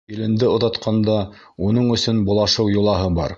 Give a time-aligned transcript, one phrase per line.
[0.11, 1.17] Киленде оҙатҡанда,
[1.67, 3.29] уның өсөн болашыу йолаһы бар.